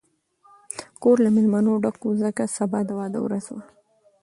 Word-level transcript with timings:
کور 1.01 1.17
له 1.25 1.29
مېلمنو 1.35 1.73
ډک 1.83 1.97
و، 2.05 2.09
ځکه 2.23 2.43
سبا 2.57 2.79
د 2.87 2.89
واده 2.99 3.19
ورځ 3.25 3.45
وه. 3.53 3.61